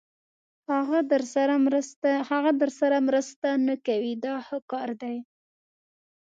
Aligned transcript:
هغه 2.31 2.49
درسره 2.71 2.95
مرسته 3.07 3.49
نه 3.67 3.75
کوي 3.87 4.13
دا 4.25 4.35
ښه 4.45 4.57
کار 4.71 4.89
دی. 5.01 5.17